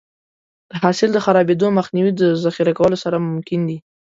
د 0.71 0.73
حاصل 0.83 1.09
د 1.13 1.17
خرابېدو 1.25 1.67
مخنیوی 1.77 2.11
د 2.17 2.23
ذخیره 2.43 2.73
کولو 2.79 2.97
سره 3.03 3.17
ممکن 3.27 3.59
دی. 3.69 3.77